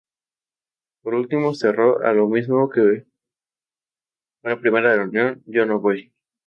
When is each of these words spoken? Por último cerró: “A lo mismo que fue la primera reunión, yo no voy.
Por 1.03 1.13
último 1.13 1.53
cerró: 1.53 2.01
“A 2.03 2.11
lo 2.13 2.27
mismo 2.27 2.69
que 2.71 2.81
fue 2.81 3.07
la 4.49 4.59
primera 4.59 4.95
reunión, 4.95 5.43
yo 5.45 5.63
no 5.67 5.79
voy. 5.79 6.11